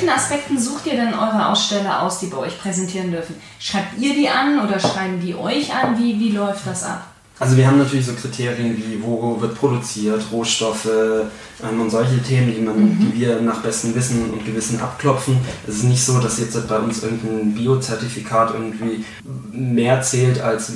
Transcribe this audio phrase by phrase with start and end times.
[0.00, 3.34] welchen Aspekten sucht ihr denn eure Aussteller aus, die bei euch präsentieren dürfen?
[3.58, 5.98] Schreibt ihr die an oder schreiben die euch an?
[5.98, 7.06] Wie, wie läuft das ab?
[7.38, 12.54] Also wir haben natürlich so Kriterien wie, wo wird produziert, Rohstoffe ähm, und solche Themen,
[12.54, 12.98] die, man, mhm.
[12.98, 15.38] die wir nach bestem Wissen und Gewissen abklopfen.
[15.66, 19.04] Es ist nicht so, dass jetzt bei uns irgendein Biozertifikat irgendwie
[19.52, 20.72] mehr zählt als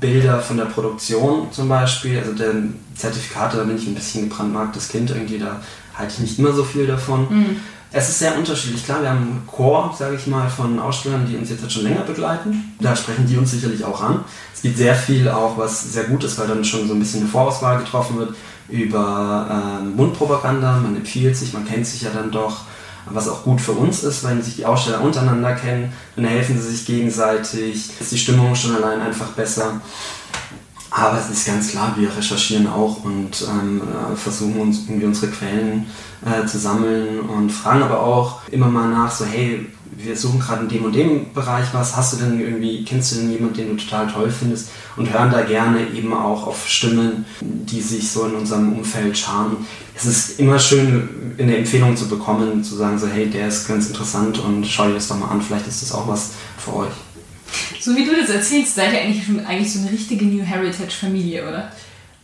[0.00, 2.18] Bilder von der Produktion zum Beispiel.
[2.18, 2.52] Also der
[2.96, 5.60] Zertifikate, da bin ich ein bisschen gebrandmarktes Kind irgendwie, da
[5.94, 7.28] halte ich nicht immer so viel davon.
[7.30, 7.56] Mhm.
[7.92, 8.84] Es ist sehr unterschiedlich.
[8.84, 12.02] Klar, wir haben einen Chor, sage ich mal, von Ausstellern, die uns jetzt schon länger
[12.02, 12.74] begleiten.
[12.80, 14.24] Da sprechen die uns sicherlich auch an.
[14.54, 17.20] Es gibt sehr viel auch, was sehr gut ist, weil dann schon so ein bisschen
[17.20, 18.34] eine Vorauswahl getroffen wird
[18.68, 20.78] über äh, Mundpropaganda.
[20.78, 22.62] Man empfiehlt sich, man kennt sich ja dann doch.
[23.08, 26.68] Was auch gut für uns ist, wenn sich die Aussteller untereinander kennen, dann helfen sie
[26.68, 29.80] sich gegenseitig, ist die Stimmung schon allein einfach besser.
[30.98, 35.30] Aber es ist ganz klar, wir recherchieren auch und ähm, äh, versuchen uns irgendwie unsere
[35.30, 35.84] Quellen
[36.24, 40.62] äh, zu sammeln und fragen aber auch immer mal nach, so hey, wir suchen gerade
[40.62, 43.76] in dem und dem Bereich was, hast du denn irgendwie, kennst du denn jemanden, den
[43.76, 48.24] du total toll findest und hören da gerne eben auch auf Stimmen, die sich so
[48.24, 49.66] in unserem Umfeld scharen.
[49.94, 53.88] Es ist immer schön, eine Empfehlung zu bekommen, zu sagen so hey, der ist ganz
[53.88, 57.05] interessant und schau dir das doch mal an, vielleicht ist das auch was für euch.
[57.80, 60.90] So wie du das erzählst, seid ihr eigentlich schon eigentlich so eine richtige New Heritage
[60.90, 61.70] Familie, oder?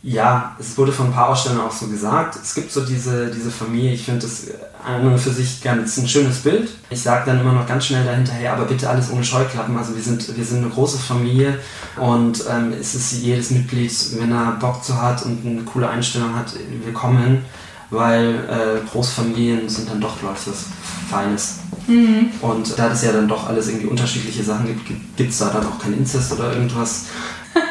[0.05, 2.35] Ja, es wurde von ein paar Ausstellern auch so gesagt.
[2.35, 4.47] Es gibt so diese, diese Familie, ich finde das
[4.85, 6.69] an und für sich ganz ein schönes Bild.
[6.89, 9.77] Ich sage dann immer noch ganz schnell dahinterher, aber bitte alles ohne Scheuklappen.
[9.77, 11.57] Also wir sind, wir sind eine große Familie
[11.95, 16.35] und ähm, es ist jedes Mitglied, wenn er Bock zu hat und eine coole Einstellung
[16.35, 17.45] hat, willkommen,
[17.89, 20.65] weil äh, Großfamilien sind dann doch, glaube ich, was
[21.09, 21.62] Feines.
[21.87, 22.31] Mhm.
[22.41, 25.65] Und da es ja dann doch alles irgendwie unterschiedliche Sachen gibt, gibt es da dann
[25.65, 27.05] auch kein Inzest oder irgendwas.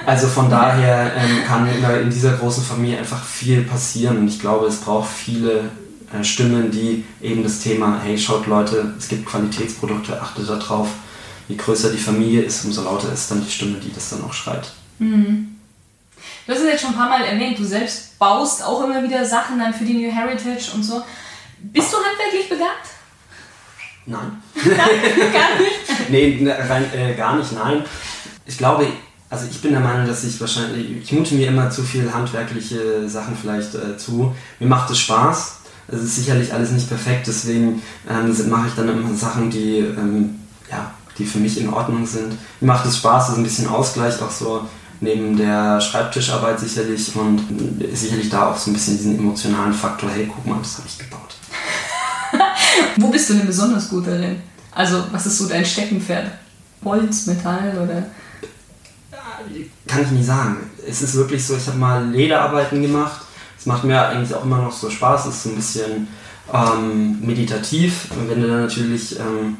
[0.06, 4.66] Also von daher ähm, kann in dieser großen Familie einfach viel passieren und ich glaube,
[4.66, 5.70] es braucht viele
[6.12, 10.88] äh, Stimmen, die eben das Thema, hey, schaut Leute, es gibt Qualitätsprodukte, achtet darauf.
[11.48, 14.32] Je größer die Familie ist, umso lauter ist dann die Stimme, die das dann auch
[14.32, 14.70] schreit.
[15.00, 15.56] Mhm.
[16.46, 19.24] Du hast es jetzt schon ein paar Mal erwähnt, du selbst baust auch immer wieder
[19.24, 21.02] Sachen dann für die New Heritage und so.
[21.58, 22.91] Bist du handwerklich begabt?
[24.06, 24.42] Nein.
[24.64, 26.08] gar nicht?
[26.10, 27.84] nee, rein, äh, gar nicht, nein.
[28.46, 28.86] Ich glaube,
[29.30, 33.08] also ich bin der Meinung, dass ich wahrscheinlich, ich mute mir immer zu viel handwerkliche
[33.08, 34.34] Sachen vielleicht äh, zu.
[34.58, 35.60] Mir macht es Spaß.
[35.88, 40.38] Es ist sicherlich alles nicht perfekt, deswegen ähm, mache ich dann immer Sachen, die, ähm,
[40.70, 42.32] ja, die für mich in Ordnung sind.
[42.60, 44.68] Mir macht es Spaß, das ist ein bisschen Ausgleich auch so
[45.00, 47.40] neben der Schreibtischarbeit sicherlich und
[47.92, 50.98] sicherlich da auch so ein bisschen diesen emotionalen Faktor, hey, guck mal, das habe ich
[50.98, 51.31] gebaut.
[52.96, 54.40] Wo bist du denn besonders gut darin?
[54.74, 56.30] Also, was ist so dein Steckenpferd?
[56.84, 58.06] Holz, Metall oder?
[59.86, 60.70] Kann ich nie sagen.
[60.86, 63.20] Es ist wirklich so, ich habe mal Lederarbeiten gemacht.
[63.58, 65.26] Es macht mir eigentlich auch immer noch so Spaß.
[65.26, 66.08] Es ist so ein bisschen
[66.52, 68.10] ähm, meditativ.
[68.10, 69.56] Und wenn du dann natürlich ähm,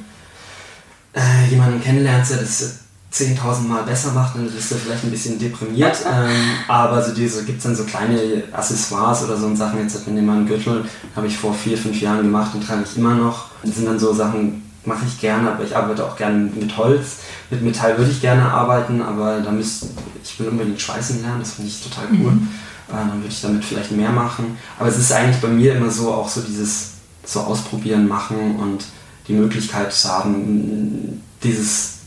[1.14, 2.81] äh, jemanden kennenlernst, der das
[3.12, 5.98] 10.000 Mal besser macht, dann bist du vielleicht ein bisschen deprimiert.
[6.06, 6.30] ähm,
[6.66, 9.80] aber so diese gibt es dann so kleine Accessoires oder so Sachen.
[9.80, 10.84] Jetzt hat mir jemand einen Gürtel,
[11.14, 13.50] habe ich vor vier, fünf Jahren gemacht und trage ich immer noch.
[13.62, 17.18] Das sind dann so Sachen, mache ich gerne, aber ich arbeite auch gerne mit Holz.
[17.50, 19.86] Mit Metall würde ich gerne arbeiten, aber da müsst,
[20.24, 22.32] ich will unbedingt schweißen lernen, das finde ich total cool.
[22.32, 22.48] Mhm.
[22.88, 24.56] Äh, dann würde ich damit vielleicht mehr machen.
[24.78, 26.92] Aber es ist eigentlich bei mir immer so auch so dieses
[27.24, 28.84] so ausprobieren, machen und
[29.28, 32.01] die Möglichkeit zu haben, dieses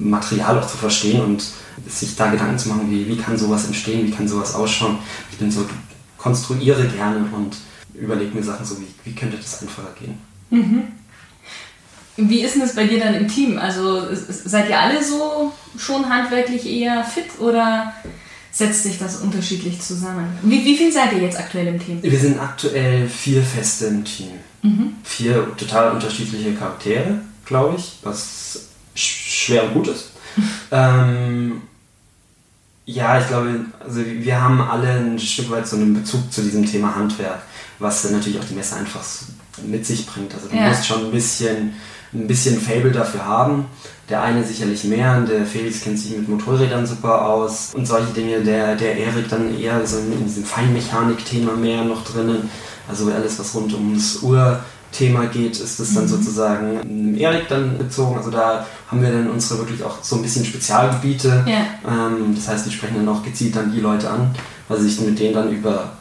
[0.00, 1.44] Material auch zu verstehen und
[1.86, 4.98] sich da Gedanken zu machen, wie, wie kann sowas entstehen, wie kann sowas ausschauen.
[5.30, 5.66] Ich bin so,
[6.16, 7.56] konstruiere gerne und
[7.94, 10.18] überlege mir Sachen so, wie, wie könnte das einfacher gehen.
[10.50, 10.84] Mhm.
[12.16, 13.58] Wie ist denn das bei dir dann im Team?
[13.58, 17.92] Also seid ihr alle so schon handwerklich eher fit oder
[18.52, 20.28] setzt sich das unterschiedlich zusammen?
[20.42, 22.00] Wie, wie viel seid ihr jetzt aktuell im Team?
[22.02, 24.30] Wir sind aktuell vier Feste im Team.
[24.62, 24.92] Mhm.
[25.02, 28.68] Vier total unterschiedliche Charaktere, glaube ich, was
[29.44, 30.10] schwer und gut ist.
[30.70, 31.62] ähm,
[32.86, 36.66] ja, ich glaube, also wir haben alle ein Stück weit so einen Bezug zu diesem
[36.66, 37.42] Thema Handwerk,
[37.78, 39.02] was dann natürlich auch die Messe einfach
[39.64, 40.34] mit sich bringt.
[40.34, 40.68] Also du ja.
[40.68, 41.72] musst schon ein bisschen,
[42.12, 43.66] ein bisschen Fable dafür haben.
[44.10, 48.42] Der eine sicherlich mehr, der Felix kennt sich mit Motorrädern super aus und solche Dinge.
[48.42, 52.50] Der, der Erik dann eher so in diesem Feinmechanik-Thema mehr noch drinnen.
[52.86, 54.60] Also alles, was rund ums Uhr
[54.94, 56.08] Thema geht, ist das dann mhm.
[56.08, 58.16] sozusagen Erik dann bezogen.
[58.16, 61.44] Also da haben wir dann unsere wirklich auch so ein bisschen Spezialgebiete.
[61.46, 62.06] Ja.
[62.06, 64.34] Ähm, das heißt, die sprechen dann auch gezielt dann die Leute an,
[64.68, 65.92] weil sie sich mit denen dann über,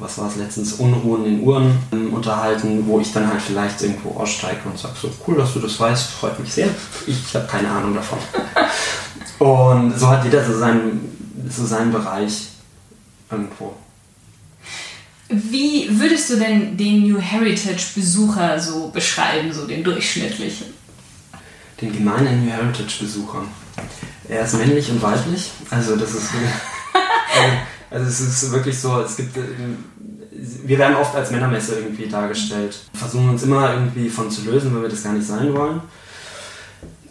[0.00, 4.18] was war es letztens, Unruhen in Uhren ähm, unterhalten, wo ich dann halt vielleicht irgendwo
[4.18, 6.68] aussteige und sage so, cool, dass du das weißt, freut mich sehr.
[7.06, 8.18] Ich habe keine Ahnung davon.
[9.38, 12.48] und so hat jeder so seinen, so seinen Bereich
[13.30, 13.74] irgendwo.
[15.28, 20.66] Wie würdest du denn den New Heritage Besucher so beschreiben, so den durchschnittlichen?
[21.80, 23.44] Den gemeinen New Heritage Besucher.
[24.28, 26.30] Er ist männlich und weiblich, also das ist
[27.90, 29.36] also es ist wirklich so, es gibt
[30.38, 32.78] wir werden oft als Männermesse irgendwie dargestellt.
[32.94, 35.80] Versuchen uns immer irgendwie von zu lösen, weil wir das gar nicht sein wollen.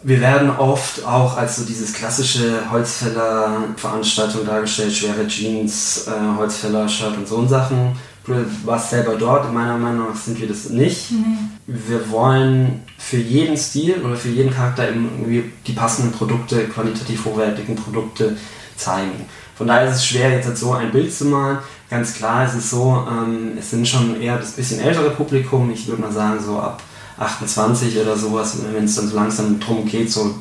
[0.02, 7.26] Wir werden oft auch als so dieses klassische Holzfäller-Veranstaltung dargestellt, schwere Jeans, äh, Holzfäller-Shirt und
[7.26, 7.96] so Sachen.
[8.28, 11.10] Du warst selber dort, meiner Meinung nach sind wir das nicht.
[11.10, 11.38] Nee.
[11.66, 17.74] Wir wollen für jeden Stil oder für jeden Charakter irgendwie die passenden Produkte, qualitativ hochwertigen
[17.74, 18.36] Produkte
[18.76, 19.24] zeigen.
[19.56, 21.58] Von daher ist es schwer, jetzt so ein Bild zu malen.
[21.88, 25.70] Ganz klar ist es so, ähm, es sind schon eher das bisschen ältere Publikum.
[25.70, 26.82] Ich würde mal sagen, so ab
[27.18, 30.34] 28 oder sowas, wenn es dann so langsam drum geht, so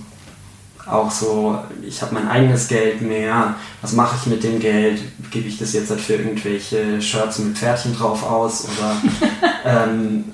[0.89, 5.01] auch so, ich habe mein eigenes Geld mehr, was mache ich mit dem Geld?
[5.31, 8.65] Gebe ich das jetzt halt für irgendwelche Shirts mit Pferdchen drauf aus?
[8.65, 8.95] Oder
[9.85, 10.25] ähm,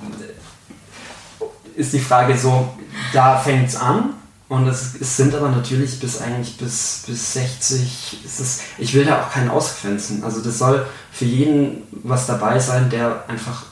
[1.76, 2.70] ist die Frage so,
[3.14, 4.14] da fängt es an
[4.50, 9.06] und es, es, sind aber natürlich bis eigentlich bis, bis 60, ist es, ich will
[9.06, 10.24] da auch keinen ausgrenzen.
[10.24, 13.64] Also das soll für jeden was dabei sein, der einfach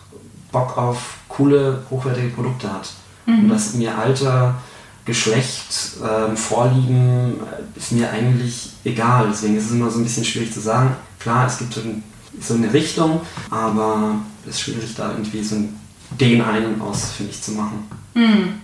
[0.51, 2.89] Bock auf coole, hochwertige Produkte hat.
[3.25, 3.44] Mhm.
[3.44, 4.56] Und dass mir Alter,
[5.06, 9.27] Geschlecht, ähm, Vorlieben äh, ist mir eigentlich egal.
[9.31, 10.95] Deswegen ist es immer so ein bisschen schwierig zu sagen.
[11.19, 11.80] Klar, es gibt
[12.39, 15.56] so eine Richtung, aber es ist schwierig da irgendwie so
[16.19, 17.88] den einen aus, finde ich, zu machen.
[18.13, 18.62] Mhm.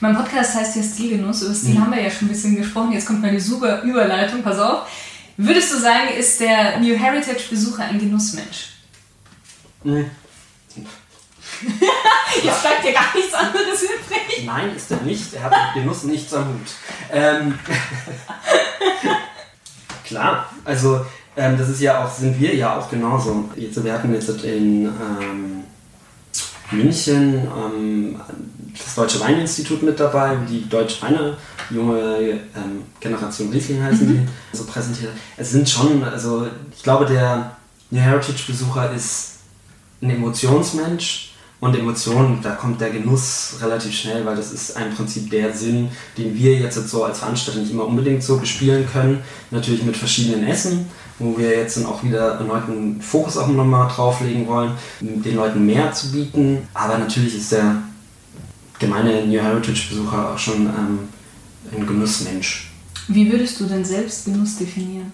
[0.00, 1.42] Mein Podcast heißt ja Stilgenuss.
[1.42, 1.80] Über Stil mhm.
[1.82, 2.92] haben wir ja schon ein bisschen gesprochen.
[2.92, 4.42] Jetzt kommt meine super Überleitung.
[4.42, 4.88] Pass auf.
[5.36, 8.70] Würdest du sagen, ist der New Heritage Besucher ein Genussmensch?
[9.84, 10.06] Mhm.
[12.42, 14.44] Jetzt bleibt dir gar nichts anderes übrig.
[14.44, 15.34] Nein, ist er nicht.
[15.34, 16.68] Er hat mit Genuss nichts am Hut.
[17.12, 17.58] Ähm,
[20.04, 21.04] klar, also
[21.36, 23.48] ähm, das ist ja auch, sind wir ja auch genauso.
[23.56, 25.64] Jetzt, wir hatten jetzt in ähm,
[26.70, 28.20] München ähm,
[28.76, 31.36] das Deutsche Weininstitut mit dabei, die Deutsche Weine,
[31.70, 34.26] die junge ähm, Generation Riesling heißen mhm.
[34.52, 35.12] die, so präsentiert.
[35.36, 36.46] Es sind schon, also
[36.76, 37.56] ich glaube, der
[37.90, 39.38] New Heritage-Besucher ist
[40.02, 41.27] ein Emotionsmensch
[41.60, 45.88] und Emotionen, da kommt der Genuss relativ schnell, weil das ist im Prinzip der Sinn,
[46.16, 49.22] den wir jetzt so als Veranstalter nicht immer unbedingt so bespielen können.
[49.50, 50.86] Natürlich mit verschiedenen Essen,
[51.18, 55.66] wo wir jetzt dann auch wieder erneut einen Fokus auch nochmal drauflegen wollen, den Leuten
[55.66, 56.68] mehr zu bieten.
[56.74, 57.82] Aber natürlich ist der
[58.78, 60.98] gemeine New Heritage-Besucher auch schon ähm,
[61.74, 62.70] ein Genussmensch.
[63.08, 65.12] Wie würdest du denn selbst Genuss definieren?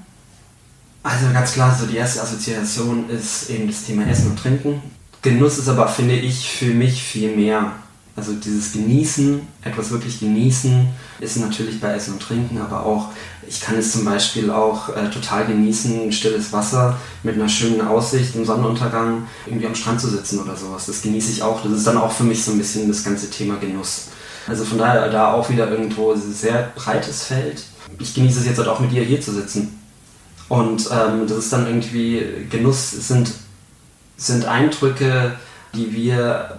[1.02, 4.82] Also ganz klar, so die erste Assoziation ist eben das Thema Essen und Trinken.
[5.25, 7.73] Genuss ist aber, finde ich, für mich viel mehr.
[8.15, 10.87] Also dieses Genießen, etwas wirklich genießen,
[11.19, 13.09] ist natürlich bei Essen und Trinken, aber auch,
[13.49, 18.37] ich kann es zum Beispiel auch äh, total genießen, stilles Wasser mit einer schönen Aussicht
[18.37, 20.87] im Sonnenuntergang irgendwie am Strand zu sitzen oder sowas.
[20.87, 21.62] Das genieße ich auch.
[21.62, 24.09] Das ist dann auch für mich so ein bisschen das ganze Thema Genuss.
[24.47, 27.65] Also von daher da auch wieder irgendwo ein sehr breites Feld.
[27.99, 29.81] Ich genieße es jetzt halt auch mit dir hier zu sitzen.
[30.50, 33.32] Und ähm, das ist dann irgendwie Genuss, sind,
[34.16, 35.37] sind Eindrücke,
[35.75, 36.58] die wir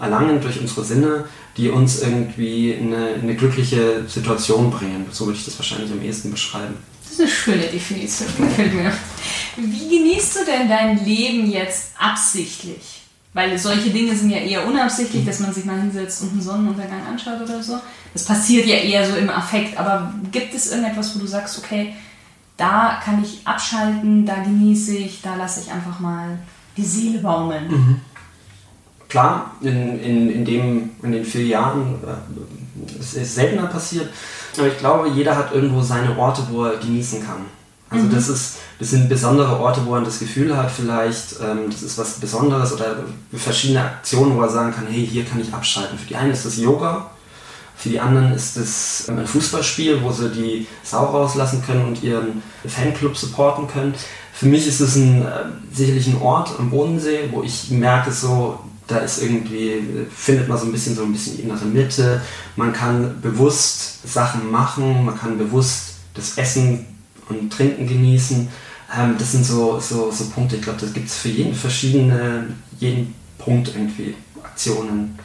[0.00, 1.24] erlangen durch unsere Sinne,
[1.56, 5.06] die uns irgendwie in eine, in eine glückliche Situation bringen.
[5.10, 6.74] So würde ich das wahrscheinlich am ehesten beschreiben.
[7.02, 8.92] Das ist eine schöne Definition, gefällt mir.
[9.56, 13.02] Wie genießt du denn dein Leben jetzt absichtlich?
[13.32, 17.06] Weil solche Dinge sind ja eher unabsichtlich, dass man sich mal hinsetzt und einen Sonnenuntergang
[17.06, 17.78] anschaut oder so.
[18.12, 19.76] Das passiert ja eher so im Affekt.
[19.78, 21.94] Aber gibt es irgendetwas, wo du sagst, okay,
[22.56, 26.38] da kann ich abschalten, da genieße ich, da lasse ich einfach mal
[26.80, 27.68] die Seele baumeln?
[27.68, 28.00] Mhm.
[29.08, 34.08] Klar, in, in, in, dem, in den vier Jahren äh, es ist seltener passiert,
[34.56, 37.44] aber ich glaube, jeder hat irgendwo seine Orte, wo er genießen kann.
[37.90, 38.14] Also mhm.
[38.14, 41.98] das, ist, das sind besondere Orte, wo er das Gefühl hat, vielleicht, ähm, das ist
[41.98, 42.96] was Besonderes oder
[43.32, 45.98] verschiedene Aktionen, wo er sagen kann, hey, hier kann ich abschalten.
[45.98, 47.10] Für die einen ist das Yoga,
[47.80, 52.42] für die anderen ist es ein Fußballspiel, wo sie die Sau rauslassen können und ihren
[52.66, 53.94] Fanclub supporten können.
[54.34, 58.58] Für mich ist es ein, äh, sicherlich ein Ort am Bodensee, wo ich merke, so,
[58.86, 59.82] da ist irgendwie,
[60.14, 62.20] findet man so ein bisschen so ein bisschen innere Mitte.
[62.54, 66.84] Man kann bewusst Sachen machen, man kann bewusst das Essen
[67.30, 68.46] und Trinken genießen.
[68.94, 72.48] Ähm, das sind so, so, so Punkte, ich glaube, das gibt es für jeden verschiedene,
[72.78, 75.18] jeden Punkt irgendwie Aktionen.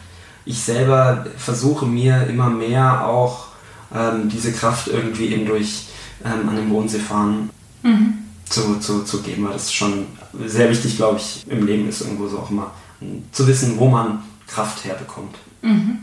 [0.45, 3.47] Ich selber versuche mir immer mehr auch
[3.93, 5.87] ähm, diese Kraft irgendwie eben durch
[6.23, 7.49] ähm, an den Bodensee fahren
[7.83, 8.13] mhm.
[8.47, 10.05] zu, zu, zu geben, weil das schon
[10.45, 12.71] sehr wichtig, glaube ich, im Leben ist irgendwo so auch immer
[13.31, 15.35] zu wissen, wo man Kraft herbekommt.
[15.61, 15.99] Mhm.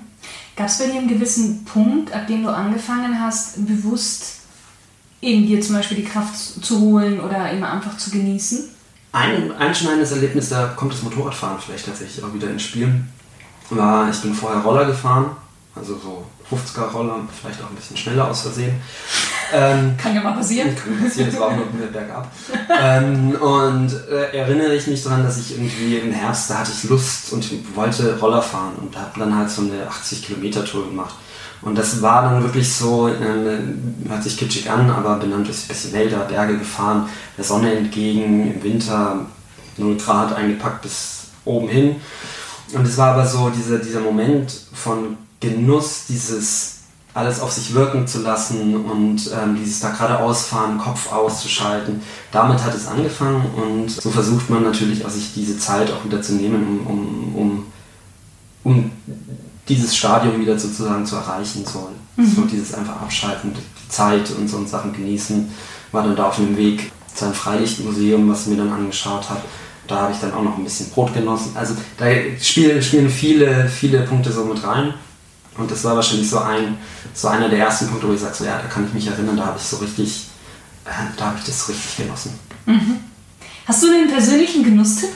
[0.56, 4.40] Gab es bei dir einen gewissen Punkt, ab dem du angefangen hast, bewusst
[5.20, 8.68] eben dir zum Beispiel die Kraft zu holen oder immer einfach zu genießen?
[9.12, 13.04] ein einschneidendes Erlebnis, da kommt das Motorradfahren vielleicht tatsächlich auch wieder ins Spiel,
[13.76, 15.30] war, ich bin vorher Roller gefahren,
[15.74, 18.74] also so 50er Roller, vielleicht auch ein bisschen schneller aus Versehen.
[19.54, 20.74] Ähm, kann ja mal passieren.
[20.74, 22.30] Kann passieren, das war auch nur bergab.
[22.80, 26.84] ähm, und äh, erinnere ich mich daran, dass ich irgendwie im Herbst, da hatte ich
[26.84, 31.14] Lust und wollte Roller fahren und habe dann halt so eine 80 Kilometer Tour gemacht.
[31.62, 35.64] Und das war dann wirklich so, äh, hört sich kitschig an, aber bin dann durch
[35.64, 39.26] ein bisschen Wälder, Berge gefahren, der Sonne entgegen, im Winter
[39.76, 41.96] 0 Grad eingepackt bis oben hin.
[42.74, 46.82] Und es war aber so dieser, dieser Moment von Genuss, dieses
[47.14, 52.00] alles auf sich wirken zu lassen und ähm, dieses da geradeaus fahren, Kopf auszuschalten.
[52.30, 56.22] Damit hat es angefangen und so versucht man natürlich auch sich diese Zeit auch wieder
[56.22, 57.66] zu nehmen, um, um, um,
[58.64, 58.90] um
[59.68, 61.64] dieses Stadium wieder sozusagen zu erreichen.
[61.66, 62.34] So, mhm.
[62.34, 65.50] so dieses einfach abschalten, die Zeit und so Sachen genießen.
[65.92, 69.42] War dann da auf dem Weg zu einem Freilichtmuseum, was ich mir dann angeschaut habe.
[69.92, 71.52] Da habe ich dann auch noch ein bisschen Brot genossen.
[71.54, 72.06] Also da
[72.40, 74.94] spielen, spielen viele, viele Punkte so mit rein.
[75.58, 76.78] Und das war wahrscheinlich so ein,
[77.12, 79.36] so einer der ersten Punkte, wo ich sage, so, ja, da kann ich mich erinnern,
[79.36, 80.28] da habe ich so richtig,
[80.86, 82.38] äh, da habe ich das so richtig genossen.
[82.64, 83.00] Mhm.
[83.66, 85.10] Hast du einen persönlichen Genusstipp?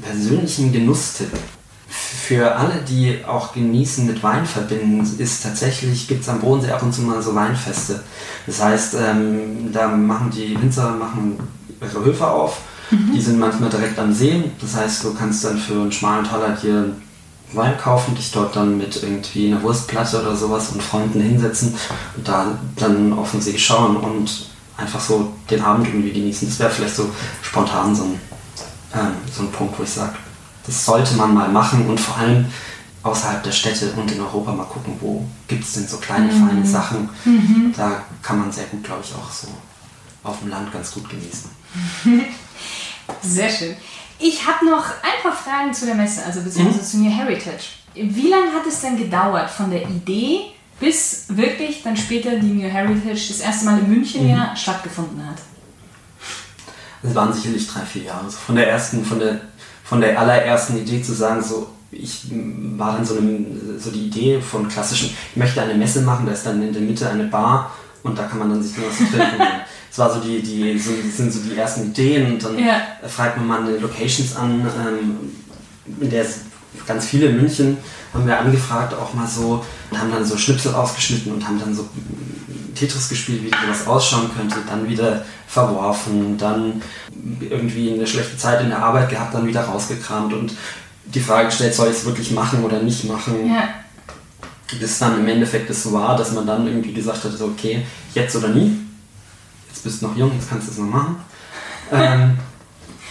[0.00, 1.32] Persönlichen Genusstipp?
[1.88, 6.84] Für alle, die auch Genießen mit Wein verbinden, ist tatsächlich, gibt es am Bodensee ab
[6.84, 8.04] und zu mal so Weinfeste.
[8.46, 11.36] Das heißt, ähm, da machen die Winzer machen
[11.80, 12.60] ihre Höfe auf.
[12.90, 13.12] Mhm.
[13.14, 14.44] Die sind manchmal direkt am See.
[14.60, 16.94] Das heißt, du kannst dann für einen schmalen Taler dir
[17.52, 21.74] Wein kaufen, dich dort dann mit irgendwie einer Wurstplatte oder sowas und Freunden hinsetzen
[22.16, 26.48] und da dann auf den See schauen und einfach so den Abend irgendwie genießen.
[26.48, 27.10] Das wäre vielleicht so
[27.42, 28.20] spontan so ein,
[28.94, 30.14] ähm, so ein Punkt, wo ich sage,
[30.64, 32.46] das sollte man mal machen und vor allem
[33.02, 36.46] außerhalb der Städte und in Europa mal gucken, wo gibt es denn so kleine, mhm.
[36.46, 37.08] feine Sachen.
[37.24, 37.74] Mhm.
[37.76, 39.48] Da kann man sehr gut, glaube ich, auch so
[40.22, 41.50] auf dem Land ganz gut genießen.
[43.22, 43.76] Sehr schön.
[44.18, 46.84] Ich habe noch ein paar Fragen zu der Messe, also beziehungsweise mhm.
[46.84, 47.64] zu New Heritage.
[47.94, 52.68] Wie lange hat es denn gedauert von der Idee bis wirklich dann später die New
[52.68, 54.30] Heritage das erste Mal in München mhm.
[54.30, 55.36] ja stattgefunden hat?
[57.02, 58.24] Es waren sicherlich drei, vier Jahre.
[58.24, 59.40] Also von der ersten, von der,
[59.84, 62.26] von der allerersten Idee zu sagen, so ich
[62.76, 63.44] war dann so, eine,
[63.78, 66.82] so die Idee von klassischen, ich möchte eine Messe machen, da ist dann in der
[66.82, 69.42] Mitte eine Bar und da kann man dann sich nur was trinken.
[69.90, 72.80] Das war so die, die, so, das sind so die ersten Ideen und dann ja.
[73.08, 75.32] fragt man mal Locations an, ähm,
[76.00, 76.40] in der es
[76.86, 77.76] ganz viele in München
[78.12, 81.74] haben wir angefragt auch mal so und haben dann so Schnipsel ausgeschnitten und haben dann
[81.74, 81.88] so
[82.74, 86.82] Tetris gespielt, wie sowas ausschauen könnte, dann wieder verworfen, dann
[87.40, 90.52] irgendwie eine schlechte Zeit in der Arbeit gehabt, dann wieder rausgekramt und
[91.04, 93.48] die Frage gestellt, soll ich es wirklich machen oder nicht machen?
[93.48, 93.68] Ja.
[94.78, 97.84] Bis dann im Endeffekt es so war, dass man dann irgendwie gesagt hat, so, okay,
[98.14, 98.76] jetzt oder nie
[99.70, 101.16] jetzt bist du noch jung, jetzt kannst du es noch machen.
[101.92, 102.38] Ähm,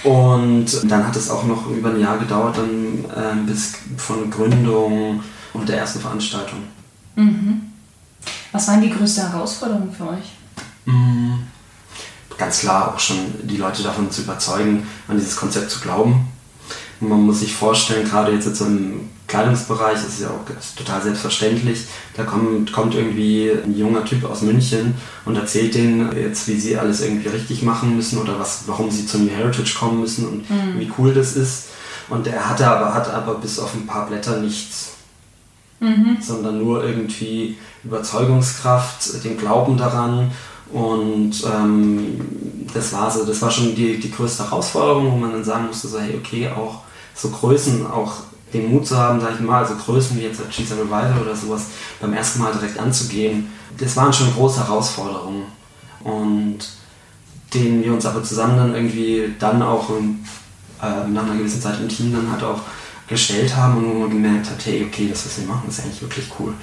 [0.06, 5.22] und dann hat es auch noch über ein Jahr gedauert, dann ähm, bis von Gründung
[5.52, 6.60] und der ersten Veranstaltung.
[7.18, 7.60] Mhm.
[8.54, 10.32] Was waren die größte Herausforderung für euch?
[10.86, 11.40] Mhm.
[12.38, 16.30] Ganz klar auch schon die Leute davon zu überzeugen, an dieses Konzept zu glauben.
[17.02, 20.44] Und man muss sich vorstellen, gerade jetzt, jetzt im Kleidungsbereich ist es ja auch
[20.76, 21.86] total selbstverständlich.
[22.16, 26.78] Da kommt, kommt irgendwie ein junger Typ aus München und erzählt denen jetzt, wie sie
[26.78, 30.50] alles irgendwie richtig machen müssen oder was, warum sie zum New Heritage kommen müssen und
[30.50, 30.80] mhm.
[30.80, 31.68] wie cool das ist.
[32.10, 34.94] Und er hatte aber, hat aber bis auf ein paar Blätter nichts.
[35.80, 36.18] Mhm.
[36.20, 40.32] Sondern nur irgendwie Überzeugungskraft, den Glauben daran.
[40.74, 42.20] Und ähm,
[42.74, 45.88] das war so, das war schon die, die größte Herausforderung, wo man dann sagen musste,
[45.88, 46.82] so, hey, okay, auch
[47.16, 48.14] so Größen, auch
[48.54, 51.68] den Mut zu haben, sag ich mal, also Größen wie jetzt Cheese Revival oder sowas
[52.00, 55.44] beim ersten Mal direkt anzugehen, das waren schon große Herausforderungen.
[56.04, 56.60] Und
[57.54, 61.90] denen wir uns aber zusammen dann irgendwie dann auch äh, nach einer gewissen Zeit im
[61.90, 62.62] Team dann halt auch
[63.08, 66.02] gestellt haben und wo man gemerkt hat, hey, okay, das, was wir machen, ist eigentlich
[66.02, 66.54] wirklich cool.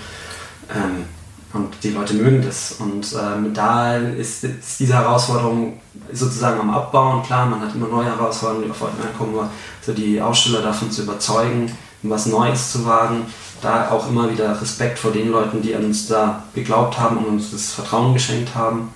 [0.75, 1.05] Ähm,
[1.53, 2.77] und die Leute mögen das.
[2.79, 5.81] Und ähm, da ist, ist, diese Herausforderung
[6.13, 7.23] sozusagen am Abbauen.
[7.23, 9.49] Klar, man hat immer neue Herausforderungen, die auf einen kommen,
[9.81, 11.71] so die Aussteller davon zu überzeugen,
[12.03, 13.27] was Neues zu wagen.
[13.63, 17.27] Da auch immer wieder Respekt vor den Leuten, die an uns da geglaubt haben und
[17.27, 18.93] uns das Vertrauen geschenkt haben.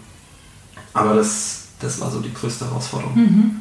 [0.92, 3.14] Aber das, das war so die größte Herausforderung.
[3.14, 3.57] Mhm.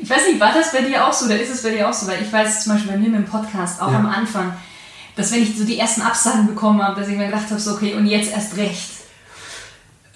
[0.00, 1.92] Ich weiß nicht, war das bei dir auch so oder ist es bei dir auch
[1.94, 2.06] so?
[2.06, 3.98] Weil ich weiß zum Beispiel bei mir mit dem Podcast auch ja.
[3.98, 4.52] am Anfang,
[5.16, 7.72] dass wenn ich so die ersten Absagen bekommen habe, dass ich mir gedacht habe, so
[7.72, 8.90] okay, und jetzt erst recht.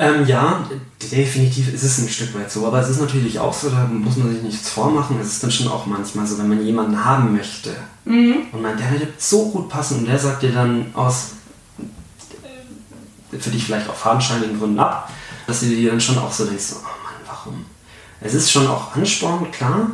[0.01, 0.65] Ähm, ja,
[1.11, 4.17] definitiv ist es ein Stück weit so, aber es ist natürlich auch so, da muss
[4.17, 5.19] man sich nichts vormachen.
[5.21, 7.75] Es ist dann schon auch manchmal so, wenn man jemanden haben möchte
[8.05, 8.37] mhm.
[8.53, 11.33] und man, der wird so gut passen und der sagt dir dann aus,
[13.33, 15.11] äh, für dich vielleicht auch fadenscheinigen Gründen ab,
[15.49, 17.67] dass du dir dann schon auch so denkst, oh Mann, warum?
[18.21, 19.91] Es ist schon auch Ansporn, klar,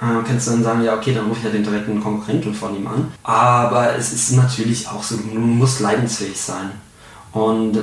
[0.00, 2.76] äh, kannst du dann sagen, ja okay, dann rufe ich ja den direkten Konkurrenten von
[2.76, 3.12] ihm an.
[3.22, 6.70] Aber es ist natürlich auch so, du musst leidensfähig sein.
[7.32, 7.78] Und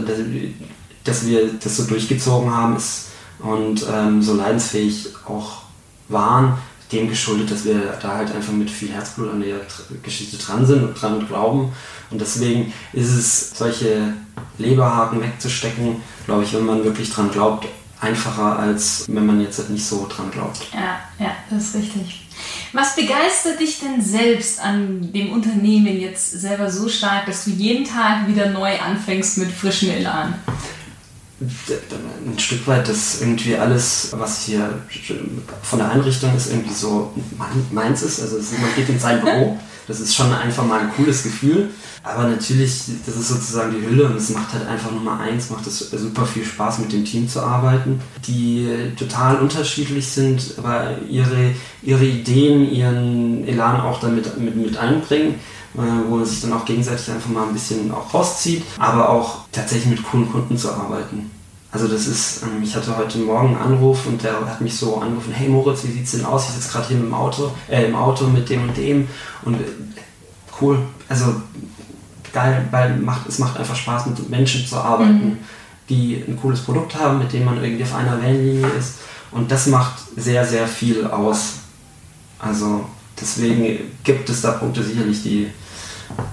[1.03, 3.07] dass wir das so durchgezogen haben ist,
[3.39, 5.63] und ähm, so leidensfähig auch
[6.09, 6.57] waren,
[6.91, 9.57] dem geschuldet, dass wir da halt einfach mit viel Herzblut an der
[10.01, 11.71] Geschichte dran sind und dran glauben.
[12.09, 14.13] Und deswegen ist es, solche
[14.57, 17.67] Leberhaken wegzustecken, glaube ich, wenn man wirklich dran glaubt,
[17.99, 20.67] einfacher, als wenn man jetzt halt nicht so dran glaubt.
[20.73, 22.27] Ja, ja, das ist richtig.
[22.73, 27.85] Was begeistert dich denn selbst an dem Unternehmen jetzt selber so stark, dass du jeden
[27.85, 30.35] Tag wieder neu anfängst mit frischem Elan?
[31.39, 34.81] ein Stück weit, dass irgendwie alles, was hier
[35.61, 37.13] von der Einrichtung ist, irgendwie so
[37.71, 38.21] meins ist.
[38.21, 39.59] Also man geht in sein Büro.
[39.87, 41.69] Das ist schon einfach mal ein cooles Gefühl.
[42.03, 45.67] Aber natürlich, das ist sozusagen die Hülle und es macht halt einfach Nummer eins, macht
[45.67, 48.67] es super viel Spaß mit dem Team zu arbeiten, die
[48.97, 51.53] total unterschiedlich sind, aber ihre,
[51.83, 55.35] ihre Ideen, ihren Elan auch damit mit, mit einbringen
[55.77, 59.39] äh, wo man sich dann auch gegenseitig einfach mal ein bisschen auch rauszieht, aber auch
[59.51, 61.29] tatsächlich mit coolen Kunden zu arbeiten.
[61.77, 64.99] Also das ist, ähm, ich hatte heute Morgen einen Anruf und der hat mich so
[64.99, 66.47] angerufen, hey Moritz, wie sieht's denn aus?
[66.47, 69.07] Ich sitze gerade hier im Auto, äh, im Auto mit dem und dem
[69.43, 69.65] und äh,
[70.59, 71.35] cool, also
[72.33, 75.37] geil, weil macht, es macht einfach Spaß mit Menschen zu arbeiten, mhm.
[75.87, 78.95] die ein cooles Produkt haben, mit dem man irgendwie auf einer Wellenlinie ist
[79.29, 81.57] und das macht sehr, sehr viel aus.
[82.39, 82.85] Also
[83.21, 85.51] deswegen gibt es da Punkte sicherlich, die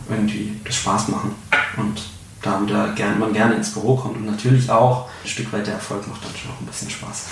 [0.08, 1.34] irgendwie das Spaß machen
[1.76, 2.13] und
[2.44, 5.74] da wieder gern, man gerne ins Büro kommt und natürlich auch ein Stück weit der
[5.74, 7.26] Erfolg macht dann schon auch ein bisschen Spaß.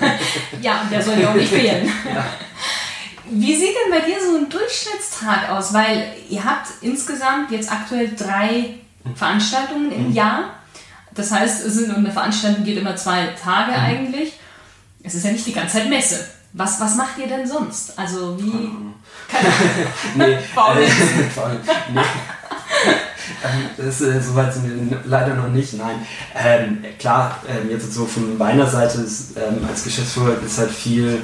[0.60, 1.90] ja, und der soll ja auch nicht fehlen.
[2.14, 2.24] Ja.
[3.28, 5.74] Wie sieht denn bei dir so ein Durchschnittstag aus?
[5.74, 8.76] Weil ihr habt insgesamt jetzt aktuell drei
[9.16, 10.12] Veranstaltungen im mhm.
[10.12, 10.50] Jahr.
[11.12, 13.78] Das heißt, es sind, eine Veranstaltung geht immer zwei Tage mhm.
[13.78, 14.32] eigentlich.
[15.02, 16.24] Es ist ja nicht die ganze Zeit Messe.
[16.52, 17.98] Was, was macht ihr denn sonst?
[17.98, 18.70] Also wie.
[19.28, 19.92] Keine Ahnung.
[20.16, 20.40] nee, äh,
[21.92, 22.00] nee.
[23.44, 25.96] Ähm, das, äh, soweit sind wir leider noch nicht, nein.
[26.34, 31.18] Ähm, klar, ähm, jetzt so von meiner Seite ist, ähm, als Geschäftsführer ist halt viel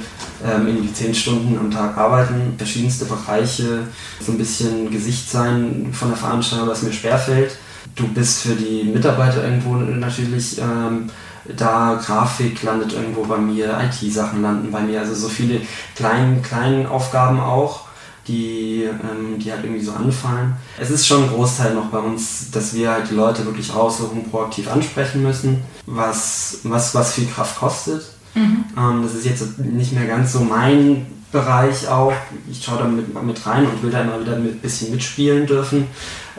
[0.45, 3.87] ähm, in die 10 Stunden am Tag arbeiten, verschiedenste Bereiche,
[4.19, 7.57] so ein bisschen Gesicht sein von der Veranstaltung, was mir schwerfällt.
[7.95, 11.09] Du bist für die Mitarbeiter irgendwo natürlich ähm,
[11.57, 15.61] da Grafik landet irgendwo bei mir, IT-Sachen landen bei mir, also so viele
[15.95, 17.92] kleine, kleine Aufgaben auch
[18.27, 20.55] die, ähm, die halt irgendwie so anfallen.
[20.79, 24.29] Es ist schon ein Großteil noch bei uns, dass wir halt die Leute wirklich raussuchen,
[24.29, 28.03] proaktiv ansprechen müssen, was, was, was viel Kraft kostet.
[28.35, 28.65] Mhm.
[28.77, 32.13] Ähm, das ist jetzt nicht mehr ganz so mein Bereich auch.
[32.49, 35.87] Ich schaue da mit, mit rein und will da immer wieder ein bisschen mitspielen dürfen,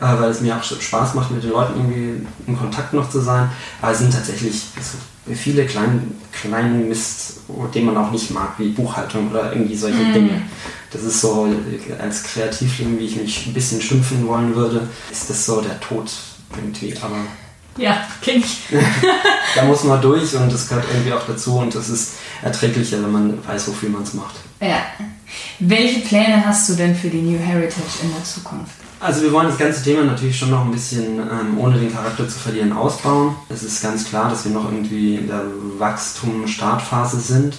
[0.01, 3.21] äh, weil es mir auch Spaß macht, mit den Leuten irgendwie in Kontakt noch zu
[3.21, 3.51] sein.
[3.83, 4.63] Aber es sind tatsächlich
[5.33, 7.41] viele kleine, kleine Mist,
[7.75, 10.13] den man auch nicht mag, wie Buchhaltung oder irgendwie solche mm.
[10.13, 10.43] Dinge.
[10.91, 11.49] Das ist so,
[11.99, 16.11] als Kreativling, wie ich mich ein bisschen schimpfen wollen würde, ist das so der Tod
[16.55, 16.95] irgendwie.
[17.01, 17.17] Aber
[17.77, 18.59] ja, kenne ich.
[19.57, 23.11] da muss man durch und das gehört irgendwie auch dazu und das ist erträglicher, wenn
[23.11, 24.37] man weiß, wofür man es macht.
[24.65, 24.87] Ja.
[25.59, 28.73] Welche Pläne hast du denn für die New Heritage in der Zukunft?
[28.99, 32.27] Also wir wollen das ganze Thema natürlich schon noch ein bisschen, ähm, ohne den Charakter
[32.27, 33.35] zu verlieren, ausbauen.
[33.51, 35.43] Es ist ganz klar, dass wir noch irgendwie in der
[35.79, 37.59] Wachstum-Startphase sind.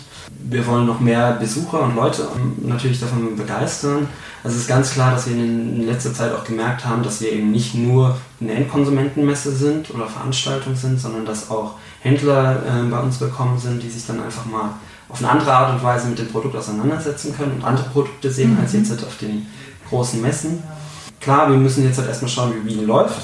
[0.50, 4.08] Wir wollen noch mehr Besucher und Leute ähm, natürlich davon begeistern.
[4.44, 7.32] Also es ist ganz klar, dass wir in letzter Zeit auch gemerkt haben, dass wir
[7.32, 13.00] eben nicht nur eine Endkonsumentenmesse sind oder Veranstaltung sind, sondern dass auch Händler äh, bei
[13.00, 14.72] uns gekommen sind, die sich dann einfach mal
[15.10, 18.54] auf eine andere Art und Weise mit dem Produkt auseinandersetzen können und andere Produkte sehen
[18.54, 18.62] mhm.
[18.62, 19.46] als jetzt halt auf den
[19.90, 20.64] großen Messen.
[21.20, 23.18] Klar, wir müssen jetzt halt erstmal schauen, wie Wien läuft.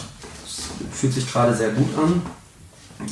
[0.43, 2.21] Das fühlt sich gerade sehr gut an.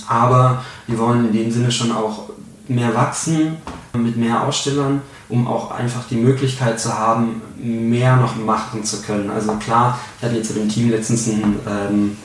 [0.07, 2.29] Aber wir wollen in dem Sinne schon auch
[2.67, 3.57] mehr wachsen
[3.97, 9.29] mit mehr Ausstellern, um auch einfach die Möglichkeit zu haben, mehr noch machen zu können.
[9.29, 12.17] Also klar, ich hatte jetzt mit dem Team letztens ein, ähm,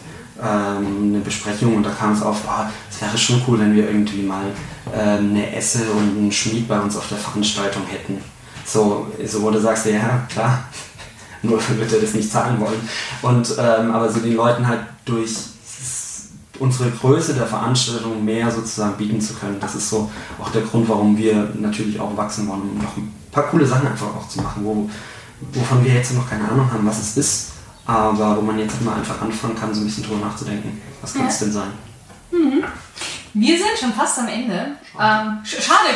[0.42, 3.88] ähm, eine Besprechung und da kam es auf, oh, es wäre schon cool, wenn wir
[3.88, 4.44] irgendwie mal
[4.92, 8.18] eine Esse und einen Schmied bei uns auf der Veranstaltung hätten.
[8.66, 10.64] So, so wo du sagst, ja klar,
[11.42, 12.88] nur wird er das nicht zahlen wollen.
[13.22, 15.30] Und, ähm, aber so den Leuten halt durch
[16.58, 19.58] unsere Größe der Veranstaltung mehr sozusagen bieten zu können.
[19.60, 23.12] Das ist so auch der Grund, warum wir natürlich auch wachsen wollen, um noch ein
[23.32, 24.88] paar coole Sachen einfach auch zu machen, wo,
[25.52, 27.50] wovon wir jetzt noch keine Ahnung haben, was es ist,
[27.86, 30.80] aber wo man jetzt mal einfach anfangen kann, so ein bisschen drüber nachzudenken.
[31.00, 31.46] Was kann es ja.
[31.46, 31.70] denn sein?
[32.30, 32.63] Mhm.
[33.34, 34.72] Wir sind schon fast am Ende.
[34.92, 35.88] Schade, ähm, schade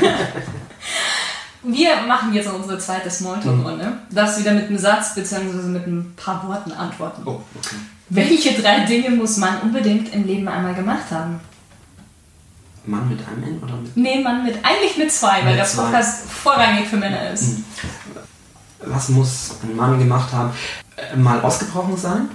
[0.00, 0.08] gell?
[1.62, 3.84] Wir machen jetzt unsere zweite Smalltalk-Runde.
[3.84, 4.14] Mhm.
[4.14, 5.68] Darfst wieder mit einem Satz bzw.
[5.68, 7.22] mit ein paar Worten antworten.
[7.24, 7.76] Oh, okay.
[8.08, 11.40] Welche drei Dinge muss man unbedingt im Leben einmal gemacht haben?
[12.84, 13.96] Mann mit einem N oder mit?
[13.96, 15.82] Nee, Mann mit, eigentlich mit zwei, weil Mit der zwei.
[15.84, 17.56] Podcast vorrangig für Männer ist.
[18.80, 20.52] Was muss ein Mann gemacht haben?
[20.96, 22.28] Äh, Mal ausgebrochen sein?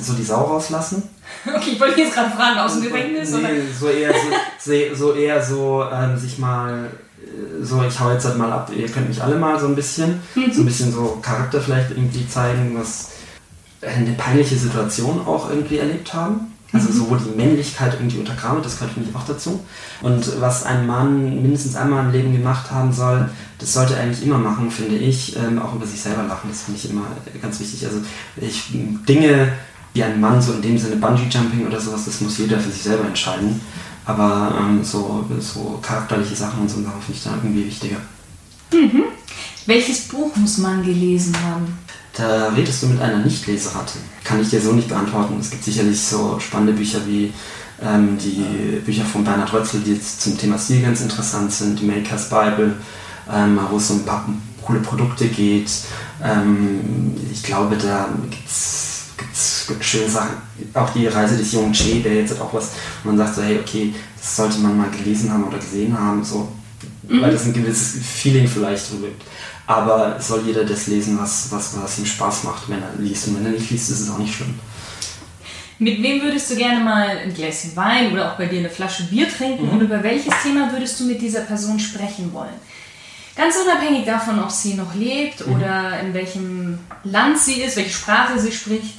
[0.00, 1.02] So die Sau rauslassen?
[1.46, 3.48] Okay, ich wollte jetzt gerade fragen, aus dem Gefängnis oder?
[3.48, 4.12] Nee, so eher
[4.58, 6.90] so, so, eher so ähm, sich mal
[7.22, 9.74] äh, so, ich hau jetzt halt mal ab, ihr könnt mich alle mal so ein
[9.74, 10.52] bisschen, Mhm.
[10.52, 13.12] so ein bisschen so Charakter vielleicht irgendwie zeigen, was
[13.80, 16.52] äh, eine peinliche Situation auch irgendwie erlebt haben.
[16.74, 16.92] Also Mhm.
[16.92, 19.60] so, wo die Männlichkeit irgendwie untergraben das gehört für mich auch dazu.
[20.02, 24.22] Und was ein Mann mindestens einmal im Leben gemacht haben soll, das sollte er eigentlich
[24.24, 25.36] immer machen, finde ich.
[25.36, 27.06] Ähm, auch über sich selber lachen, das finde ich immer
[27.40, 27.84] ganz wichtig.
[27.86, 27.98] Also
[28.36, 28.64] ich,
[29.08, 29.52] Dinge,
[29.94, 32.82] wie ein Mann, so in dem Sinne Bungee-Jumping oder sowas, das muss jeder für sich
[32.82, 33.60] selber entscheiden.
[34.04, 37.96] Aber ähm, so, so charakterliche Sachen und so Sachen finde ich da irgendwie wichtiger.
[39.66, 41.78] Welches Buch muss man gelesen haben?
[42.14, 43.98] Da redest du mit einer Nichtleseratte.
[44.24, 45.36] Kann ich dir so nicht beantworten.
[45.40, 47.32] Es gibt sicherlich so spannende Bücher wie
[47.80, 51.86] ähm, die Bücher von Bernhard Rötzl, die jetzt zum Thema Stil ganz interessant sind, die
[51.86, 52.76] Maker's Bible,
[53.32, 54.28] ähm, wo es um ein paar
[54.62, 55.70] coole Produkte geht.
[56.22, 59.02] Ähm, ich glaube, da gibt's
[59.66, 60.36] gibt's gibt schöne Sachen.
[60.74, 62.70] Auch die Reise des jungen Che, der jetzt hat auch was,
[63.02, 66.24] wo man sagt so, hey, okay, das sollte man mal gelesen haben oder gesehen haben,
[66.24, 66.48] so,
[67.08, 69.22] weil das ein gewisses Feeling vielleicht drüber gibt.
[69.66, 73.28] Aber es soll jeder das lesen, was, was, was ihm Spaß macht, wenn er liest.
[73.28, 74.54] Und wenn er nicht liest, ist es auch nicht schlimm.
[75.78, 79.04] Mit wem würdest du gerne mal ein Gläschen Wein oder auch bei dir eine Flasche
[79.04, 82.54] Bier trinken und über welches Thema würdest du mit dieser Person sprechen wollen?
[83.34, 88.38] Ganz unabhängig davon, ob sie noch lebt oder in welchem Land sie ist, welche Sprache
[88.38, 88.98] sie spricht.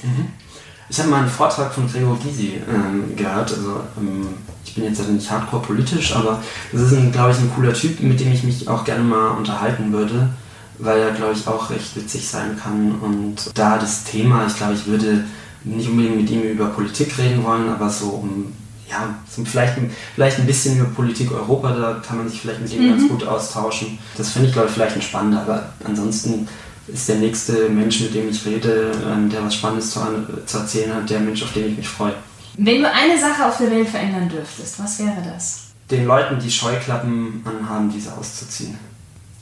[0.93, 3.49] Ich habe mal einen Vortrag von Gregor Gysi ähm, gehört.
[3.51, 4.27] Also, ähm,
[4.63, 6.39] ich bin jetzt also nicht hardcore politisch, aber
[6.71, 9.29] das ist, ein, glaube ich, ein cooler Typ, mit dem ich mich auch gerne mal
[9.31, 10.29] unterhalten würde,
[10.77, 12.91] weil er, glaube ich, auch recht witzig sein kann.
[13.01, 15.23] Und da das Thema, ich glaube, ich würde
[15.63, 18.53] nicht unbedingt mit ihm über Politik reden wollen, aber so um,
[18.87, 22.61] ja, so vielleicht, ein- vielleicht ein bisschen über Politik Europa, da kann man sich vielleicht
[22.61, 23.97] mit ihm ganz gut austauschen.
[24.15, 26.47] Das finde ich, glaube ich, vielleicht ein spannender, aber ansonsten
[26.87, 29.99] ist der nächste Mensch, mit dem ich rede, ähm, der was Spannendes zu,
[30.45, 32.13] zu erzählen hat, der Mensch, auf den ich mich freue.
[32.57, 35.61] Wenn du eine Sache auf der Welt verändern dürftest, was wäre das?
[35.89, 38.77] Den Leuten, die Scheuklappen anhaben, diese auszuziehen.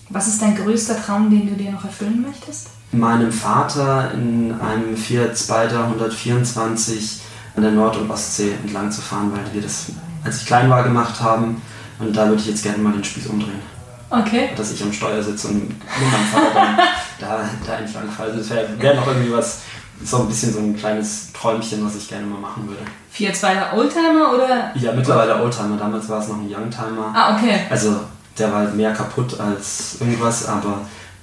[0.10, 2.68] Was ist dein größter Traum, den du dir noch erfüllen möchtest?
[2.92, 7.22] Meinem Vater in einem Fiat Spider 124
[7.56, 9.88] an der Nord- und Ostsee entlang zu fahren, weil wir das,
[10.24, 11.62] als ich klein war, gemacht haben.
[12.00, 13.62] Und da würde ich jetzt gerne mal den Spieß umdrehen.
[14.10, 14.50] Okay.
[14.58, 15.80] Dass ich am Steuer sitze und mit
[16.12, 16.80] meinem Vater dann
[17.22, 18.34] da, da entlang fahre.
[18.36, 19.60] Das wäre wär noch irgendwie was,
[20.04, 22.82] so ein bisschen so ein kleines Träumchen, was ich gerne mal machen würde.
[23.12, 24.72] Vier zweiter Oldtimer oder?
[24.76, 25.78] Ja, mittlerweile Oldtimer.
[25.78, 27.14] Damals war es noch ein Youngtimer.
[27.14, 27.60] Ah, okay.
[27.70, 28.00] Also
[28.38, 30.82] der war halt mehr kaputt als irgendwas, aber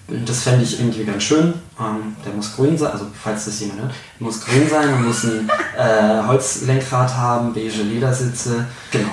[0.08, 1.54] das fände ich irgendwie ganz schön.
[1.78, 5.24] Ähm, der muss grün sein, also falls das jemand hört, muss grün sein und muss
[5.24, 8.66] ein äh, Holzlenkrad haben, beige Ledersitze.
[8.90, 9.10] Genau.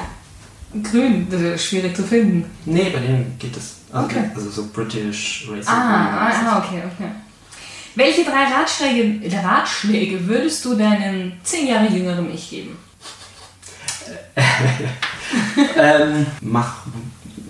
[0.83, 2.49] Grün, das ist schwierig zu finden.
[2.65, 3.75] Nee, bei denen geht es.
[3.95, 4.29] Also, Okay.
[4.35, 5.73] also so British Racing.
[5.73, 7.11] Ah, ah, ah, okay, okay.
[7.95, 12.77] Welche drei Ratschläge, Ratschläge würdest du deinem zehn Jahre jüngeren Ich geben?
[15.77, 16.73] ähm, mach,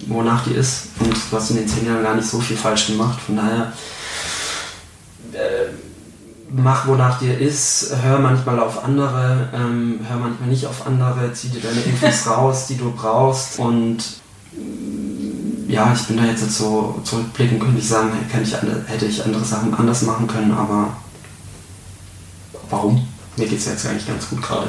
[0.05, 0.89] wonach die ist.
[0.99, 3.19] Und du hast in den zehn Jahren gar nicht so viel falsch gemacht.
[3.25, 3.73] Von daher,
[5.33, 5.71] äh,
[6.51, 7.91] mach, wonach dir ist.
[8.03, 11.33] Hör manchmal auf andere, ähm, hör manchmal nicht auf andere.
[11.33, 13.57] Zieh dir deine Infos raus, die du brauchst.
[13.57, 13.97] Und
[15.67, 18.11] ja, ich bin da jetzt so zurückblickend, könnte ich sagen,
[18.87, 20.95] hätte ich, andere, Sachen anders machen können, aber
[22.69, 23.07] warum?
[23.37, 24.67] Mir geht es jetzt eigentlich ganz gut gerade.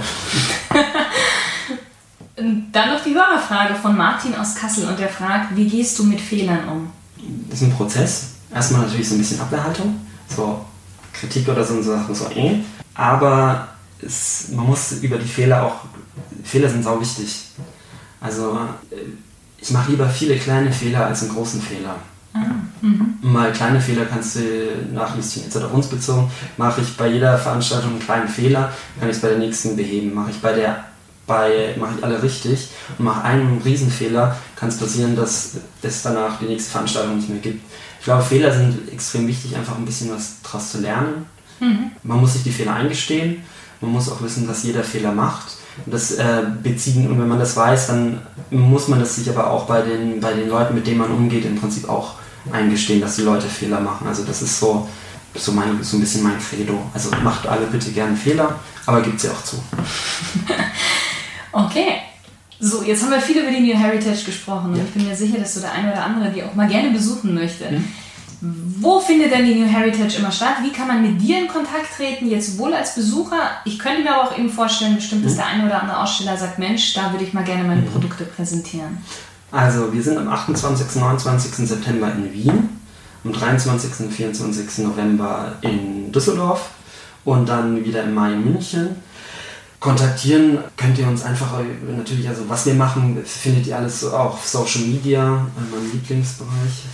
[2.72, 6.20] Dann noch die Hörerfrage von Martin aus Kassel und der fragt, wie gehst du mit
[6.20, 6.90] Fehlern um?
[7.48, 8.26] Das ist ein Prozess.
[8.52, 10.00] Erstmal natürlich so ein bisschen Abwehrhaltung,
[10.35, 10.64] so
[11.12, 12.61] Kritik oder so und so Sachen, so eh.
[12.94, 13.68] Aber
[14.00, 15.76] es, man muss über die Fehler auch,
[16.44, 17.46] Fehler sind sau wichtig.
[18.20, 18.59] Also
[18.90, 18.96] äh,
[19.66, 21.96] ich mache lieber viele kleine Fehler als einen großen Fehler.
[23.22, 24.40] Mal kleine Fehler kannst du
[24.92, 29.16] nachlesen, jetzt auf uns bezogen, mache ich bei jeder Veranstaltung einen kleinen Fehler, kann ich
[29.16, 30.14] es bei der nächsten beheben.
[30.14, 30.85] Mache ich bei der
[31.26, 36.38] bei mache ich alle richtig und mache einen Riesenfehler, kann es passieren, dass es danach
[36.38, 37.64] die nächste Veranstaltung nicht mehr gibt.
[37.98, 41.26] Ich glaube, Fehler sind extrem wichtig, einfach ein bisschen was daraus zu lernen.
[42.05, 43.42] Man muss sich die Fehler eingestehen,
[43.81, 45.55] man muss auch wissen, dass jeder Fehler macht.
[45.84, 49.50] Und das äh, beziehen, und wenn man das weiß, dann muss man das sich aber
[49.50, 52.14] auch bei den, bei den Leuten, mit denen man umgeht, im Prinzip auch
[52.52, 54.06] eingestehen, dass die Leute Fehler machen.
[54.06, 54.88] Also das ist so,
[55.34, 56.80] so, mein, so ein bisschen mein Credo.
[56.94, 58.54] Also macht alle bitte gerne Fehler,
[58.86, 59.56] aber gibt sie auch zu.
[61.52, 62.02] Okay.
[62.58, 64.84] So, jetzt haben wir viel über die New Heritage gesprochen und Ja.
[64.84, 67.34] ich bin mir sicher, dass du der eine oder andere die auch mal gerne besuchen
[67.34, 67.70] möchte.
[67.70, 67.84] Mhm.
[68.40, 70.57] Wo findet denn die New Heritage immer statt?
[70.62, 73.51] Wie kann man mit dir in Kontakt treten, jetzt sowohl als Besucher?
[73.64, 76.59] Ich könnte mir aber auch eben vorstellen, bestimmt, dass der eine oder andere Aussteller sagt,
[76.59, 78.99] Mensch, da würde ich mal gerne meine Produkte präsentieren.
[79.53, 81.01] Also, wir sind am 28.
[81.01, 81.66] 29.
[81.66, 82.68] September in Wien,
[83.25, 84.07] am 23.
[84.07, 84.85] und 24.
[84.85, 86.70] November in Düsseldorf
[87.25, 88.96] und dann wieder im Mai in München.
[89.81, 91.61] Kontaktieren könnt ihr uns einfach
[91.96, 96.85] natürlich, also was wir machen, findet ihr alles auch auf Social Media, äh, mein Lieblingsbereich.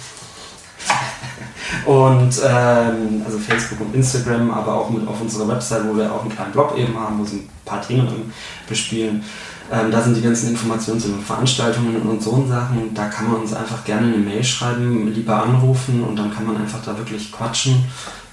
[1.86, 6.20] Und ähm, also Facebook und Instagram, aber auch mit auf unserer Website, wo wir auch
[6.20, 8.32] einen kleinen Blog eben haben, wo sie ein paar Themen
[8.68, 9.24] bespielen.
[9.72, 12.92] Ähm, da sind die ganzen Informationen zu den Veranstaltungen und so Sachen.
[12.94, 16.58] Da kann man uns einfach gerne eine Mail schreiben, lieber anrufen und dann kann man
[16.58, 17.84] einfach da wirklich quatschen.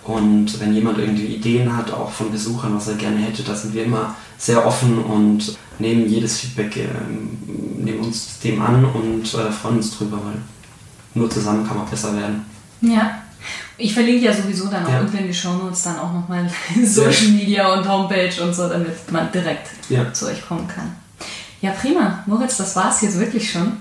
[0.04, 3.74] Und wenn jemand irgendwie Ideen hat, auch von Besuchern, was er gerne hätte, da sind
[3.74, 6.88] wir immer sehr offen und nehmen jedes Feedback, äh,
[7.78, 10.42] nehmen uns dem an und äh, freuen uns drüber, weil
[11.14, 12.46] nur zusammen kann man besser werden.
[12.82, 13.24] Ja.
[13.78, 14.98] Ich verlinke ja sowieso dann auch ja.
[14.98, 16.50] irgendwann in die Shownotes dann auch nochmal
[16.84, 20.12] Social Media und Homepage und so, damit man direkt ja.
[20.14, 20.96] zu euch kommen kann.
[21.62, 22.24] Ja, prima.
[22.26, 23.78] Moritz, das war es jetzt wirklich schon.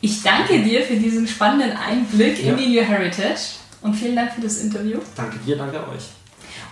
[0.00, 2.52] Ich danke dir für diesen spannenden Einblick ja.
[2.52, 4.98] in die New Heritage und vielen Dank für das Interview.
[5.16, 6.04] Danke dir, danke euch.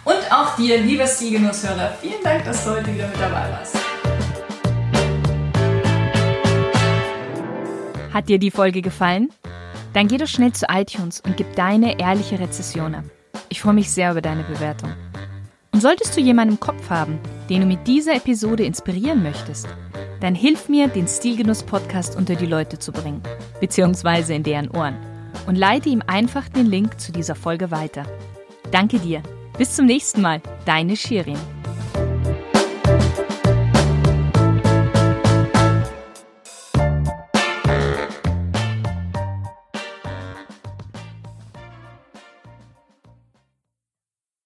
[0.05, 3.77] Und auch dir, lieber Stilgenusshörer, vielen Dank, dass du heute wieder mit dabei warst.
[8.13, 9.31] Hat dir die Folge gefallen?
[9.97, 13.05] Dann geh doch schnell zu iTunes und gib deine ehrliche Rezession ab.
[13.49, 14.93] Ich freue mich sehr über deine Bewertung.
[15.73, 19.67] Und solltest du jemanden im Kopf haben, den du mit dieser Episode inspirieren möchtest,
[20.21, 23.23] dann hilf mir, den Stilgenuss-Podcast unter die Leute zu bringen,
[23.59, 24.99] beziehungsweise in deren Ohren,
[25.47, 28.03] und leite ihm einfach den Link zu dieser Folge weiter.
[28.71, 29.23] Danke dir.
[29.57, 30.43] Bis zum nächsten Mal.
[30.67, 31.39] Deine Shirin.